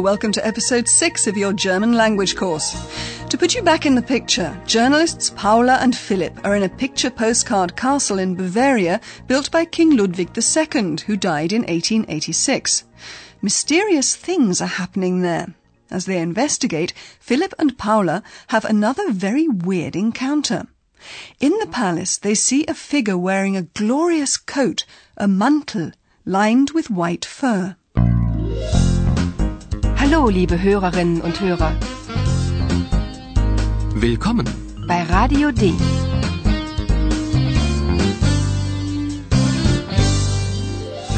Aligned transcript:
Welcome 0.00 0.32
to 0.32 0.46
episode 0.46 0.88
6 0.88 1.28
of 1.28 1.36
your 1.36 1.52
German 1.52 1.92
language 1.92 2.34
course. 2.34 2.74
To 3.28 3.38
put 3.38 3.54
you 3.54 3.62
back 3.62 3.86
in 3.86 3.94
the 3.94 4.02
picture, 4.02 4.60
journalists 4.66 5.30
Paula 5.30 5.78
and 5.80 5.96
Philip 5.96 6.44
are 6.44 6.56
in 6.56 6.64
a 6.64 6.68
picture 6.68 7.10
postcard 7.10 7.76
castle 7.76 8.18
in 8.18 8.34
Bavaria 8.34 9.00
built 9.28 9.50
by 9.52 9.64
King 9.64 9.96
Ludwig 9.96 10.36
II, 10.36 10.96
who 11.06 11.16
died 11.16 11.52
in 11.52 11.62
1886. 11.62 12.84
Mysterious 13.40 14.16
things 14.16 14.60
are 14.60 14.66
happening 14.66 15.22
there. 15.22 15.54
As 15.90 16.06
they 16.06 16.18
investigate, 16.18 16.92
Philip 17.20 17.54
and 17.58 17.78
Paula 17.78 18.22
have 18.48 18.64
another 18.64 19.12
very 19.12 19.46
weird 19.48 19.94
encounter. 19.94 20.66
In 21.40 21.56
the 21.60 21.68
palace, 21.68 22.18
they 22.18 22.34
see 22.34 22.66
a 22.66 22.74
figure 22.74 23.16
wearing 23.16 23.56
a 23.56 23.62
glorious 23.62 24.36
coat, 24.36 24.84
a 25.16 25.28
mantel, 25.28 25.92
lined 26.26 26.72
with 26.72 26.90
white 26.90 27.24
fur. 27.24 27.76
Hallo, 30.14 30.28
liebe 30.28 30.62
Hörerinnen 30.62 31.20
und 31.22 31.40
Hörer. 31.40 31.72
Willkommen. 33.96 34.46
Bei 34.86 35.02
Radio 35.02 35.50
D. 35.50 35.74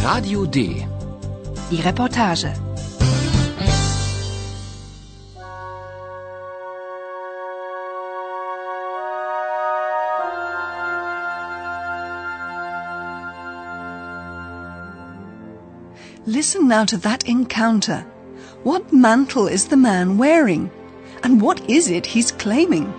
Radio 0.03 0.47
D. 0.47 0.87
Die 1.71 1.81
Reportage. 1.83 2.55
Listen 16.25 16.67
now 16.67 16.87
to 16.87 16.97
that 16.97 17.29
encounter. 17.29 18.07
What 18.67 18.93
mantle 18.93 19.47
is 19.47 19.69
the 19.69 19.77
man 19.77 20.19
wearing? 20.19 20.73
And 21.23 21.41
what 21.41 21.71
is 21.71 21.89
it 21.89 22.05
he's 22.05 22.33
claiming? 22.33 22.93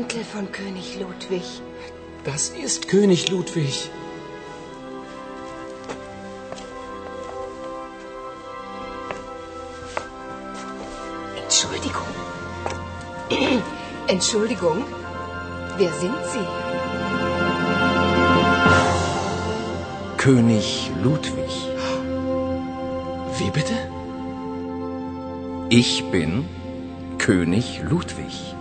Mantel 0.00 0.24
von 0.24 0.50
König 0.50 0.98
Ludwig. 0.98 1.42
Das 2.24 2.48
ist 2.48 2.88
König 2.88 3.30
Ludwig. 3.30 3.90
Entschuldigung. 11.42 12.08
Entschuldigung. 14.06 14.84
Wer 15.76 15.92
sind 15.92 16.16
Sie? 16.32 16.46
König 20.16 20.90
Ludwig. 21.02 21.52
Wie 23.38 23.50
bitte? 23.50 23.74
Ich 25.68 26.04
bin 26.10 26.48
König 27.18 27.82
Ludwig. 27.82 28.54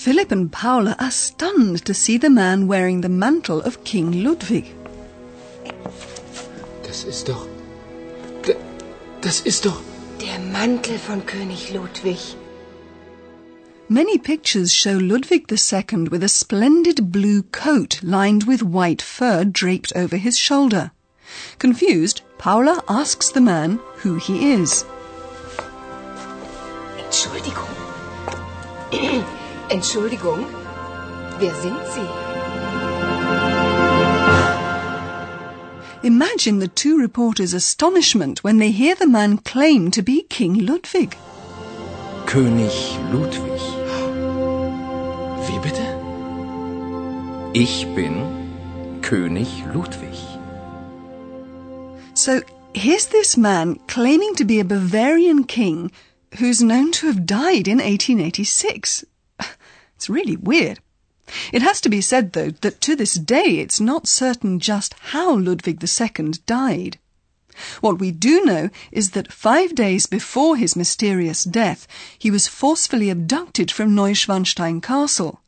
Philip 0.00 0.32
and 0.32 0.50
Paula 0.50 0.96
are 0.98 1.10
stunned 1.10 1.84
to 1.84 1.92
see 1.92 2.16
the 2.16 2.30
man 2.30 2.66
wearing 2.66 3.02
the 3.02 3.10
mantle 3.10 3.60
of 3.60 3.84
King 3.84 4.24
Ludwig. 4.24 4.74
Das 6.82 7.04
ist 7.04 7.28
doch. 7.28 7.46
Das 9.20 9.42
ist 9.42 9.66
doch. 9.66 9.82
Der 10.22 10.38
Mantel 10.38 10.96
von 10.96 11.20
König 11.26 11.74
Ludwig. 11.74 12.34
Many 13.90 14.16
pictures 14.16 14.72
show 14.72 14.96
Ludwig 14.96 15.52
II 15.52 16.08
with 16.08 16.24
a 16.24 16.28
splendid 16.28 17.12
blue 17.12 17.42
coat 17.52 18.00
lined 18.02 18.44
with 18.44 18.62
white 18.62 19.02
fur 19.02 19.44
draped 19.44 19.92
over 19.94 20.16
his 20.16 20.38
shoulder. 20.38 20.92
Confused, 21.58 22.22
Paula 22.38 22.82
asks 22.88 23.28
the 23.28 23.42
man 23.42 23.78
who 23.96 24.14
he 24.14 24.50
is. 24.50 24.86
Entschuldigung. 26.96 27.68
Entschuldigung. 29.70 30.44
Wer 31.38 31.54
sind 31.54 31.78
Sie? 31.94 32.08
Imagine 36.02 36.58
the 36.58 36.66
two 36.66 36.98
reporters' 36.98 37.54
astonishment 37.54 38.42
when 38.42 38.58
they 38.58 38.72
hear 38.72 38.96
the 38.96 39.06
man 39.06 39.38
claim 39.38 39.90
to 39.92 40.02
be 40.02 40.22
King 40.28 40.66
Ludwig. 40.66 41.16
König 42.26 42.98
Ludwig. 43.12 43.60
Wie 45.46 45.58
bitte? 45.60 45.86
Ich 47.54 47.86
bin 47.94 49.00
König 49.02 49.48
Ludwig. 49.72 50.18
So 52.14 52.40
here's 52.74 53.06
this 53.06 53.36
man 53.36 53.78
claiming 53.86 54.34
to 54.34 54.44
be 54.44 54.58
a 54.58 54.64
Bavarian 54.64 55.44
king 55.44 55.92
who's 56.38 56.60
known 56.60 56.90
to 56.92 57.06
have 57.06 57.24
died 57.24 57.68
in 57.68 57.78
1886. 57.78 59.04
It's 60.00 60.08
really 60.08 60.36
weird. 60.36 60.80
It 61.52 61.60
has 61.60 61.78
to 61.82 61.90
be 61.90 62.00
said, 62.00 62.32
though, 62.32 62.52
that 62.62 62.80
to 62.80 62.96
this 62.96 63.16
day 63.16 63.58
it's 63.58 63.80
not 63.80 64.08
certain 64.08 64.58
just 64.58 64.94
how 65.12 65.36
Ludwig 65.36 65.84
II 65.84 66.32
died. 66.46 66.98
What 67.82 67.98
we 67.98 68.10
do 68.10 68.42
know 68.42 68.70
is 68.90 69.10
that 69.10 69.30
five 69.30 69.74
days 69.74 70.06
before 70.06 70.56
his 70.56 70.74
mysterious 70.74 71.44
death, 71.44 71.86
he 72.18 72.30
was 72.30 72.48
forcefully 72.48 73.10
abducted 73.10 73.70
from 73.70 73.94
Neuschwanstein 73.94 74.80
Castle. 74.80 75.42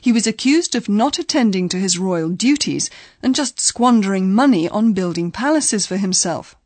He 0.00 0.10
was 0.10 0.26
accused 0.26 0.74
of 0.74 0.88
not 0.88 1.18
attending 1.18 1.68
to 1.68 1.78
his 1.78 1.98
royal 1.98 2.30
duties 2.30 2.88
and 3.22 3.34
just 3.34 3.60
squandering 3.60 4.32
money 4.32 4.70
on 4.70 4.94
building 4.94 5.30
palaces 5.30 5.84
for 5.84 5.98
himself. 5.98 6.56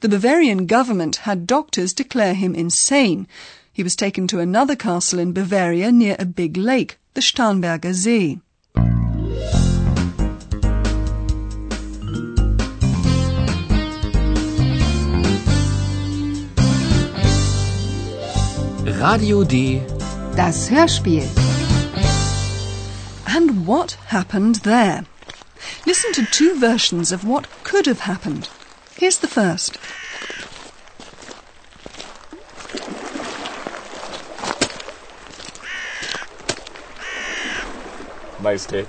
The 0.00 0.08
Bavarian 0.08 0.66
government 0.66 1.14
had 1.30 1.46
doctors 1.46 1.92
declare 1.92 2.34
him 2.34 2.56
insane. 2.56 3.28
He 3.72 3.82
was 3.82 3.96
taken 3.96 4.26
to 4.28 4.38
another 4.38 4.76
castle 4.76 5.18
in 5.18 5.32
Bavaria 5.32 5.90
near 5.90 6.14
a 6.18 6.26
big 6.26 6.58
lake, 6.58 6.98
the 7.14 7.22
Starnberger 7.22 7.94
See. 7.94 8.40
Radio 19.00 19.42
D. 19.42 19.78
Das 20.36 20.68
Hörspiel. 20.68 21.28
And 23.26 23.66
what 23.66 23.92
happened 24.08 24.56
there? 24.56 25.06
Listen 25.86 26.12
to 26.12 26.26
two 26.26 26.60
versions 26.60 27.10
of 27.10 27.24
what 27.24 27.48
could 27.64 27.86
have 27.86 28.00
happened. 28.00 28.48
Here's 28.96 29.18
the 29.18 29.28
first. 29.28 29.78
Majestät, 38.42 38.88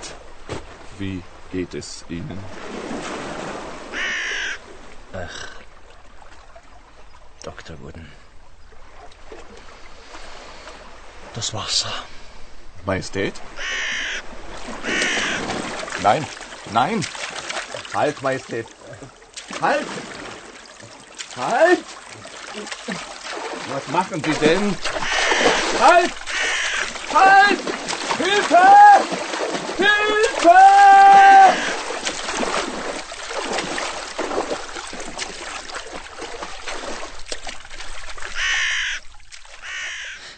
wie 0.98 1.22
geht 1.52 1.76
es 1.76 2.04
Ihnen? 2.10 2.40
Dr. 7.44 7.80
Wooden. 7.82 8.12
Das 11.36 11.54
Wasser. 11.54 11.94
Majestät? 12.86 13.36
Nein, 16.02 16.26
nein. 16.72 17.06
Halt, 17.94 18.22
Majestät. 18.24 18.68
Halt! 19.62 19.88
Halt! 21.38 21.80
Was 23.72 23.88
machen 23.90 24.24
Sie 24.24 24.34
denn? 24.34 24.76
Halt! 25.80 26.12
Halt! 27.14 27.60
Hilfe! 28.18 29.33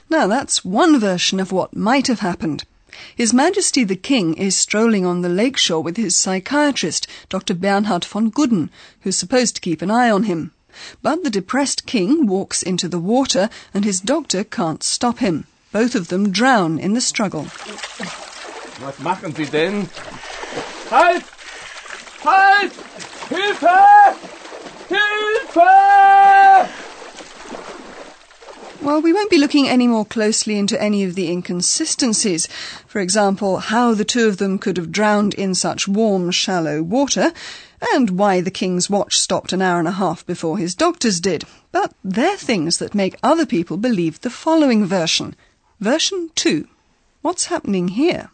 Now 0.10 0.28
that's 0.28 0.64
one 0.64 1.00
version 1.00 1.42
of 1.42 1.52
what 1.52 1.76
might 1.76 2.08
have 2.08 2.22
happened. 2.22 2.64
His 3.16 3.34
Majesty 3.34 3.84
the 3.84 3.98
King 3.98 4.36
is 4.36 4.56
strolling 4.56 5.06
on 5.06 5.22
the 5.22 5.30
lakeshore 5.30 5.84
with 5.84 5.98
his 5.98 6.16
psychiatrist, 6.16 7.06
Dr. 7.28 7.54
Bernhard 7.54 8.06
von 8.06 8.30
Gudden, 8.30 8.70
who's 9.02 9.18
supposed 9.18 9.56
to 9.56 9.62
keep 9.62 9.82
an 9.82 9.92
eye 9.92 10.10
on 10.10 10.24
him. 10.24 10.52
But 11.02 11.24
the 11.24 11.30
depressed 11.30 11.86
king 11.86 12.28
walks 12.28 12.64
into 12.64 12.88
the 12.88 13.00
water 13.00 13.50
and 13.74 13.84
his 13.84 14.00
doctor 14.00 14.46
can't 14.46 14.84
stop 14.84 15.20
him. 15.20 15.48
Both 15.74 15.96
of 15.96 16.08
them 16.08 16.32
drown 16.32 16.80
in 16.80 16.94
the 16.94 17.02
struggle. 17.02 17.48
Was 18.82 19.00
machen 19.00 19.34
Sie 19.34 19.46
denn? 19.46 19.90
Halt! 20.90 21.24
Halt! 22.24 22.74
Hilfe! 23.30 24.16
Hilfe! 24.90 26.06
Well, 28.82 29.02
we 29.02 29.14
won't 29.14 29.32
be 29.32 29.38
looking 29.38 29.68
any 29.68 29.88
more 29.88 30.06
closely 30.06 30.60
into 30.60 30.80
any 30.80 31.04
of 31.06 31.16
the 31.16 31.32
inconsistencies. 31.32 32.48
For 32.86 33.00
example, 33.00 33.58
how 33.58 33.94
the 33.94 34.06
two 34.06 34.28
of 34.28 34.38
them 34.38 34.60
could 34.60 34.76
have 34.76 34.92
drowned 34.92 35.34
in 35.34 35.56
such 35.56 35.88
warm, 35.88 36.30
shallow 36.32 36.84
water, 36.84 37.32
and 37.94 38.12
why 38.12 38.42
the 38.42 38.52
king's 38.52 38.90
watch 38.90 39.18
stopped 39.18 39.54
an 39.54 39.62
hour 39.62 39.80
and 39.80 39.88
a 39.88 39.92
half 39.92 40.26
before 40.26 40.58
his 40.58 40.76
doctor's 40.76 41.22
did. 41.22 41.46
But 41.72 41.94
they're 42.04 42.38
things 42.38 42.78
that 42.78 42.94
make 42.94 43.16
other 43.24 43.46
people 43.46 43.78
believe 43.78 44.20
the 44.20 44.30
following 44.30 44.86
version. 44.86 45.36
Version 45.80 46.30
2. 46.36 46.68
What's 47.22 47.46
happening 47.46 47.88
here? 47.88 48.30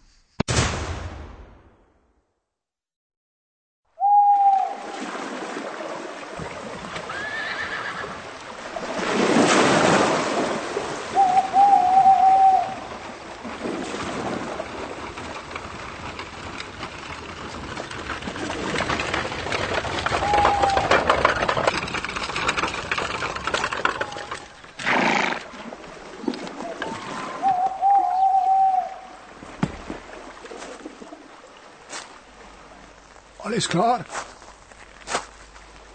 ist 33.62 33.70
klar. 33.70 34.04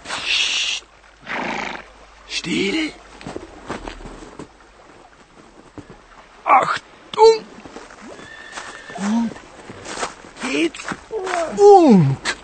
Psst. 0.05 0.85
Stille. 2.29 2.93
Achtung! 6.45 7.45
Und 8.99 9.31
geht's 10.43 10.85
und. 11.57 12.36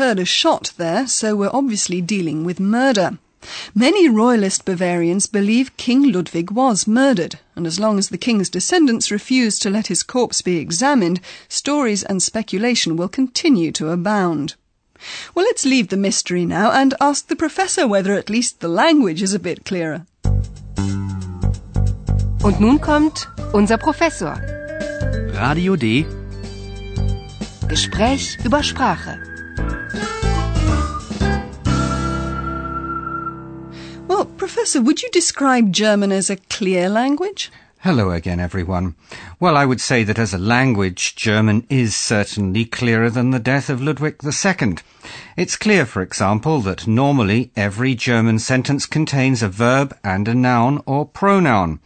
Heard 0.00 0.18
a 0.18 0.24
shot 0.24 0.72
there, 0.78 1.06
so 1.06 1.36
we're 1.36 1.50
obviously 1.52 2.00
dealing 2.00 2.42
with 2.42 2.58
murder. 2.58 3.18
Many 3.74 4.08
royalist 4.08 4.64
Bavarians 4.64 5.26
believe 5.26 5.76
King 5.76 6.10
Ludwig 6.10 6.50
was 6.50 6.86
murdered, 6.86 7.38
and 7.54 7.66
as 7.66 7.78
long 7.78 7.98
as 7.98 8.08
the 8.08 8.16
king's 8.16 8.48
descendants 8.48 9.10
refuse 9.10 9.58
to 9.58 9.68
let 9.68 9.88
his 9.88 10.02
corpse 10.02 10.40
be 10.40 10.56
examined, 10.56 11.20
stories 11.50 12.02
and 12.02 12.22
speculation 12.22 12.96
will 12.96 13.10
continue 13.10 13.70
to 13.72 13.90
abound. 13.90 14.54
Well, 15.34 15.44
let's 15.44 15.66
leave 15.66 15.88
the 15.88 15.98
mystery 15.98 16.46
now 16.46 16.70
and 16.72 16.94
ask 16.98 17.28
the 17.28 17.36
professor 17.36 17.86
whether 17.86 18.14
at 18.14 18.30
least 18.30 18.60
the 18.60 18.68
language 18.68 19.20
is 19.22 19.34
a 19.34 19.38
bit 19.38 19.66
clearer. 19.66 20.06
Und 22.42 22.58
nun 22.58 22.78
kommt 22.78 23.28
unser 23.52 23.76
Professor. 23.76 24.32
Radio 25.34 25.76
D. 25.76 26.06
Gespräch 27.68 28.38
über 28.46 28.62
Sprache. 28.62 29.29
Well, 34.20 34.28
Professor, 34.36 34.82
would 34.82 35.00
you 35.00 35.08
describe 35.12 35.72
German 35.72 36.12
as 36.12 36.28
a 36.28 36.36
clear 36.36 36.90
language? 36.90 37.50
Hello 37.78 38.10
again, 38.10 38.38
everyone. 38.38 38.94
Well, 39.40 39.56
I 39.56 39.64
would 39.64 39.80
say 39.80 40.04
that 40.04 40.18
as 40.18 40.34
a 40.34 40.38
language, 40.38 41.16
German 41.16 41.66
is 41.70 41.96
certainly 41.96 42.66
clearer 42.66 43.08
than 43.08 43.30
the 43.30 43.38
death 43.38 43.70
of 43.70 43.80
Ludwig 43.80 44.16
II. 44.22 44.74
It's 45.38 45.56
clear, 45.56 45.86
for 45.86 46.02
example, 46.02 46.60
that 46.60 46.86
normally 46.86 47.50
every 47.56 47.94
German 47.94 48.38
sentence 48.40 48.84
contains 48.84 49.42
a 49.42 49.48
verb 49.48 49.96
and 50.04 50.28
a 50.28 50.34
noun 50.34 50.82
or 50.84 51.06
pronoun. 51.06 51.80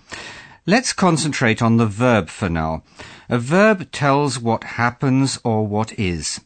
Let's 0.66 0.92
concentrate 0.92 1.62
on 1.62 1.76
the 1.76 1.86
verb 1.86 2.28
for 2.28 2.48
now. 2.48 2.82
A 3.28 3.38
verb 3.38 3.92
tells 3.92 4.40
what 4.40 4.64
happens 4.64 5.38
or 5.44 5.64
what 5.68 5.96
is. 5.96 6.40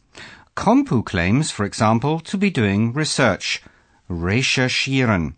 Compu 0.55 1.03
claims, 1.03 1.49
for 1.49 1.65
example, 1.65 2.19
to 2.19 2.37
be 2.37 2.51
doing 2.51 2.93
research. 2.93 3.63
Recherchieren. 4.07 5.33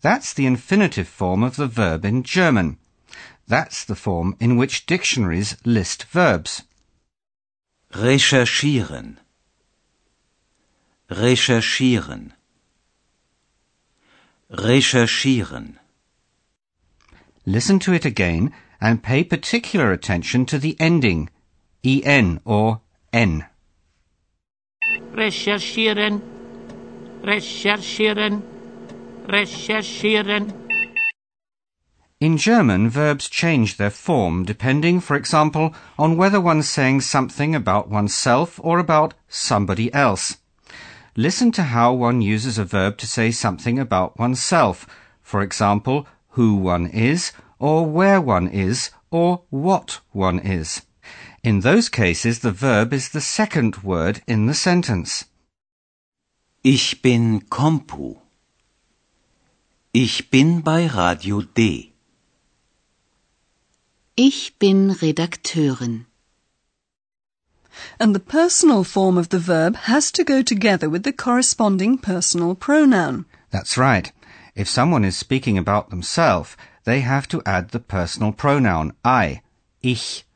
That's 0.00 0.32
the 0.32 0.46
infinitive 0.46 1.08
form 1.08 1.42
of 1.42 1.56
the 1.56 1.66
verb 1.66 2.04
in 2.04 2.22
German. 2.22 2.78
That's 3.46 3.84
the 3.84 3.96
form 3.96 4.36
in 4.38 4.56
which 4.56 4.86
dictionaries 4.86 5.56
list 5.64 6.04
verbs. 6.04 6.62
Recherchieren. 7.92 9.16
Recherchieren. 11.10 12.32
Recherchieren. 14.50 15.78
Listen 17.46 17.78
to 17.80 17.92
it 17.92 18.04
again 18.04 18.52
and 18.80 19.02
pay 19.02 19.24
particular 19.24 19.92
attention 19.92 20.46
to 20.46 20.58
the 20.58 20.76
ending, 20.78 21.30
en 21.84 22.40
or 22.44 22.80
n. 23.12 23.46
recherchieren, 25.18 26.22
recherchieren, 27.22 28.42
recherchieren. 29.28 30.52
In 32.20 32.36
German, 32.36 32.88
verbs 32.88 33.28
change 33.28 33.76
their 33.76 33.90
form 33.90 34.44
depending, 34.44 35.00
for 35.00 35.14
example, 35.14 35.72
on 35.96 36.16
whether 36.16 36.40
one's 36.40 36.68
saying 36.68 37.02
something 37.02 37.54
about 37.54 37.88
oneself 37.88 38.58
or 38.62 38.80
about 38.80 39.14
somebody 39.28 39.92
else. 39.94 40.38
Listen 41.14 41.52
to 41.52 41.62
how 41.62 41.92
one 41.92 42.20
uses 42.20 42.58
a 42.58 42.64
verb 42.64 42.96
to 42.98 43.06
say 43.06 43.30
something 43.30 43.78
about 43.78 44.18
oneself, 44.18 44.86
for 45.22 45.42
example, 45.42 46.06
who 46.30 46.56
one 46.56 46.86
is, 46.86 47.32
or 47.58 47.86
where 47.86 48.20
one 48.20 48.48
is, 48.48 48.90
or 49.10 49.42
what 49.50 50.00
one 50.12 50.38
is. 50.40 50.82
In 51.44 51.60
those 51.60 51.88
cases, 51.88 52.40
the 52.40 52.52
verb 52.52 52.92
is 52.92 53.10
the 53.10 53.20
second 53.20 53.82
word 53.84 54.22
in 54.26 54.46
the 54.46 54.54
sentence. 54.54 55.26
Ich 56.64 57.00
bin 57.00 57.42
Compu. 57.42 58.27
Ich 59.94 60.30
bin 60.30 60.60
bei 60.60 60.86
Radio 60.86 61.40
D. 61.40 61.94
Ich 64.16 64.58
bin 64.58 64.90
Redakteurin. 64.90 66.04
And 67.98 68.14
the 68.14 68.20
personal 68.20 68.84
form 68.84 69.16
of 69.16 69.30
the 69.30 69.38
verb 69.38 69.76
has 69.86 70.12
to 70.12 70.24
go 70.24 70.42
together 70.42 70.90
with 70.90 71.04
the 71.04 71.12
corresponding 71.12 71.96
personal 71.96 72.54
pronoun. 72.54 73.24
That's 73.50 73.78
right. 73.78 74.12
If 74.54 74.68
someone 74.68 75.06
is 75.06 75.16
speaking 75.16 75.56
about 75.56 75.88
themselves, 75.88 76.54
they 76.84 77.00
have 77.00 77.26
to 77.28 77.42
add 77.46 77.70
the 77.70 77.80
personal 77.80 78.32
pronoun 78.32 78.92
I, 79.02 79.40
ich. 79.82 80.26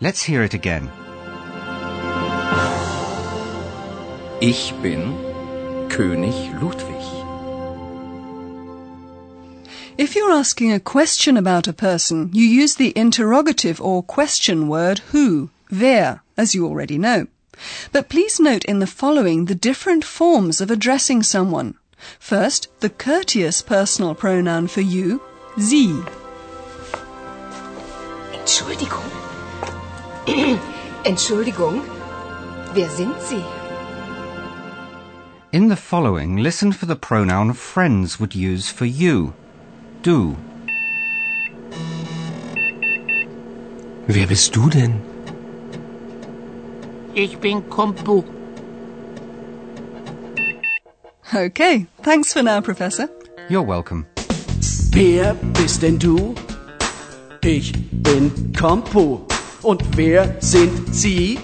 Let's 0.00 0.22
hear 0.22 0.44
it 0.44 0.54
again. 0.54 0.88
Ich 4.40 4.72
bin 4.80 5.14
König 5.88 6.60
Ludwig. 6.60 7.33
If 9.96 10.16
you're 10.16 10.32
asking 10.32 10.72
a 10.72 10.80
question 10.80 11.36
about 11.36 11.68
a 11.68 11.72
person, 11.72 12.28
you 12.32 12.44
use 12.44 12.74
the 12.74 12.92
interrogative 12.96 13.80
or 13.80 14.02
question 14.02 14.66
word 14.66 14.98
who, 15.12 15.50
wer, 15.70 16.20
as 16.36 16.52
you 16.52 16.66
already 16.66 16.98
know. 16.98 17.28
But 17.92 18.08
please 18.08 18.40
note 18.40 18.64
in 18.64 18.80
the 18.80 18.88
following 18.88 19.44
the 19.44 19.54
different 19.54 20.04
forms 20.04 20.60
of 20.60 20.68
addressing 20.68 21.22
someone. 21.22 21.74
First, 22.18 22.66
the 22.80 22.90
courteous 22.90 23.62
personal 23.62 24.16
pronoun 24.16 24.66
for 24.66 24.80
you, 24.80 25.22
Sie. 25.56 26.02
Entschuldigung. 28.32 29.10
Entschuldigung. 31.04 31.84
Wer 32.74 32.88
sind 32.88 33.14
Sie? 33.20 33.44
In 35.52 35.68
the 35.68 35.76
following, 35.76 36.38
listen 36.38 36.72
for 36.72 36.86
the 36.86 36.96
pronoun 36.96 37.52
friends 37.52 38.18
would 38.18 38.34
use 38.34 38.68
for 38.68 38.86
you. 38.86 39.34
Du. 40.04 40.36
Wer 44.06 44.26
bist 44.26 44.54
du 44.54 44.68
denn? 44.68 45.00
Ich 47.14 47.38
bin 47.38 47.66
Kompu. 47.70 48.22
Okay, 51.32 51.86
thanks 52.02 52.34
for 52.34 52.42
now, 52.42 52.60
Professor. 52.60 53.08
You're 53.48 53.66
welcome. 53.66 54.04
Wer 54.90 55.32
bist 55.54 55.80
denn 55.80 55.98
du? 55.98 56.34
Ich 57.42 57.72
bin 57.90 58.52
Kompo. 58.52 59.26
Und 59.62 59.82
wer 59.96 60.36
sind 60.40 60.94
Sie? 60.94 61.38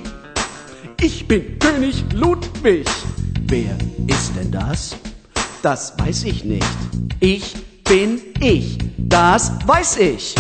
Ich 1.01 1.27
bin 1.27 1.59
König 1.61 2.05
Ludwig. 2.13 2.87
Wer 3.47 3.75
ist 4.07 4.37
denn 4.37 4.51
das? 4.51 4.97
Das 5.63 5.99
weiß 5.99 6.25
ich 6.25 6.45
nicht. 6.45 6.67
Ich 7.21 7.55
bin 7.91 8.21
ich. 8.41 8.79
Das 8.97 9.51
weiß 9.67 9.97
ich. 9.97 10.37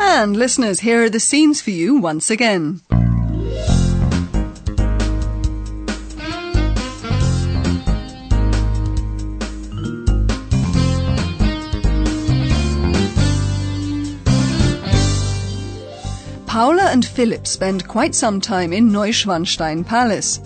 And 0.00 0.36
listeners, 0.36 0.80
here 0.80 1.04
are 1.04 1.08
the 1.08 1.20
scenes 1.20 1.62
for 1.62 1.70
you 1.70 1.96
once 2.02 2.28
again. 2.28 2.80
Paula 16.46 16.90
and 16.90 17.04
Philip 17.04 17.46
spend 17.46 17.86
quite 17.86 18.16
some 18.16 18.40
time 18.40 18.72
in 18.72 18.90
Neuschwanstein 18.90 19.86
Palace. 19.86 20.40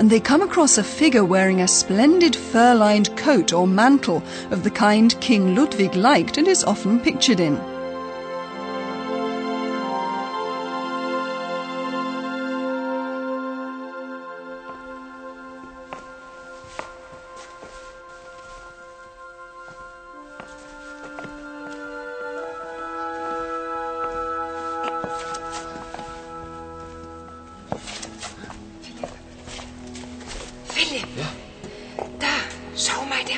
And 0.00 0.08
they 0.08 0.18
come 0.18 0.40
across 0.40 0.78
a 0.78 0.82
figure 0.82 1.26
wearing 1.26 1.60
a 1.60 1.68
splendid 1.68 2.34
fur 2.34 2.74
lined 2.74 3.14
coat 3.18 3.52
or 3.52 3.68
mantle 3.68 4.22
of 4.50 4.64
the 4.64 4.70
kind 4.70 5.14
King 5.20 5.54
Ludwig 5.54 5.94
liked 5.94 6.38
and 6.38 6.48
is 6.48 6.64
often 6.64 7.00
pictured 7.00 7.38
in. 7.38 7.60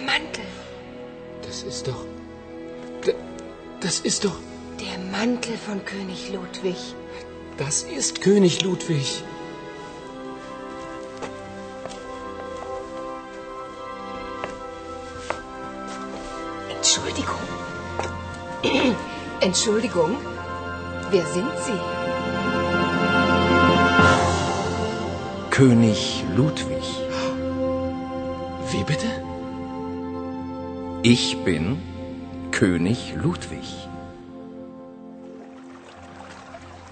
Der 0.02 0.12
Mantel. 0.12 0.44
Das 1.42 1.62
ist 1.62 1.86
doch. 1.86 2.04
Das 3.80 4.00
ist 4.00 4.24
doch. 4.24 4.36
Der 4.80 4.98
Mantel 5.10 5.56
von 5.56 5.84
König 5.84 6.32
Ludwig. 6.32 6.76
Das 7.58 7.82
ist 7.82 8.20
König 8.20 8.62
Ludwig. 8.62 9.22
Entschuldigung. 16.76 17.42
Entschuldigung. 19.40 20.16
Wer 21.10 21.26
sind 21.26 21.50
Sie? 21.66 21.80
König 25.50 26.24
Ludwig. 26.34 26.84
Wie 28.70 28.84
bitte? 28.84 29.31
Ich 31.04 31.36
bin 31.44 31.82
König 32.52 33.16
Ludwig. 33.16 33.64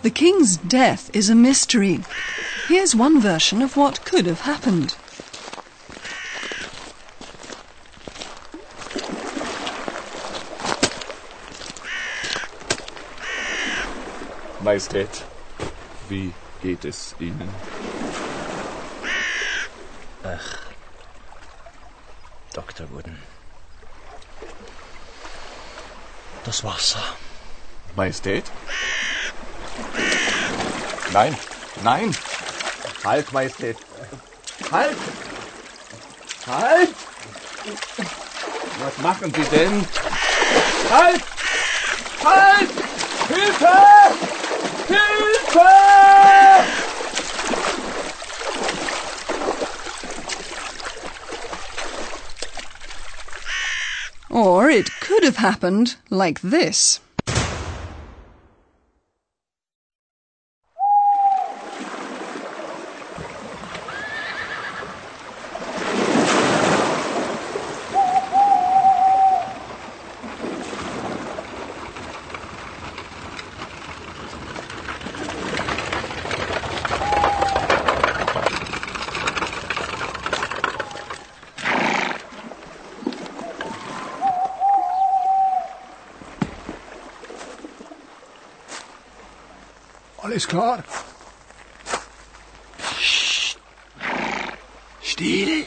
The 0.02 0.10
king's 0.10 0.56
death 0.56 1.14
is 1.14 1.30
a 1.30 1.36
mystery. 1.36 2.00
Here's 2.66 2.96
one 2.96 3.20
version 3.20 3.62
of 3.62 3.76
what 3.76 4.04
could 4.04 4.26
have 4.26 4.40
happened. 4.40 4.96
Majestät, 14.64 15.22
wie 16.08 16.32
geht 16.60 16.84
es 16.84 17.14
Ihnen? 17.20 17.48
Dr. 22.52 22.88
Wooden. 22.90 23.29
Das 26.44 26.64
Wasser. 26.64 27.02
Majestät? 27.96 28.44
Nein, 31.12 31.36
nein! 31.82 32.16
Halt, 33.04 33.32
Majestät. 33.32 33.76
Halt! 34.70 34.96
Halt! 36.46 36.94
Was 38.84 38.98
machen 38.98 39.34
Sie 39.34 39.44
denn? 39.44 39.86
Halt! 40.90 41.22
Halt! 42.24 42.70
Hilfe! 43.28 43.68
Hilfe! 44.88 45.60
Or 54.30 54.70
it 54.70 54.99
could 55.10 55.24
have 55.24 55.38
happened 55.38 55.96
like 56.08 56.40
this. 56.40 57.00
Alles 90.22 90.46
klar? 90.46 90.84
Still. 95.02 95.66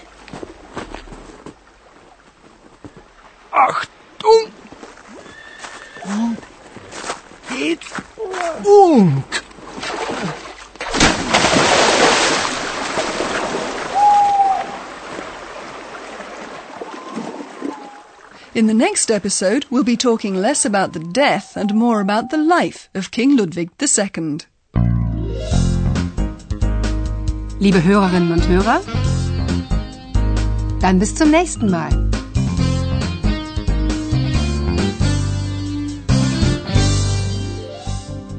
In 18.56 18.68
the 18.68 18.74
next 18.76 19.10
episode, 19.10 19.66
we'll 19.72 19.84
be 19.84 19.98
talking 19.98 20.36
less 20.36 20.64
about 20.64 20.94
the 20.94 21.00
death 21.00 21.58
and 21.58 21.74
more 21.74 22.00
about 22.02 22.30
the 22.30 22.38
life 22.38 22.88
of 22.94 23.10
King 23.10 23.36
Ludwig 23.36 23.72
II. 23.82 24.42
Liebe 27.60 27.84
Hörerinnen 27.84 28.32
und 28.32 28.48
Hörer, 28.48 28.82
dann 30.82 31.00
bis 31.00 31.16
zum 31.16 31.32
nächsten 31.32 31.72
Mal. 31.72 31.90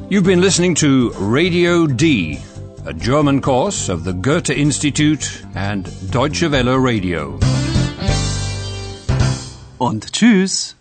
You've 0.08 0.22
been 0.22 0.40
listening 0.40 0.76
to 0.76 1.10
Radio 1.18 1.88
D, 1.88 2.38
a 2.86 2.92
German 2.92 3.40
course 3.40 3.88
of 3.88 4.04
the 4.04 4.12
Goethe 4.12 4.50
Institute 4.50 5.42
and 5.56 5.90
Deutsche 6.12 6.48
Welle 6.48 6.78
Radio. 6.78 7.36
Und 9.78 10.12
tschüss. 10.12 10.76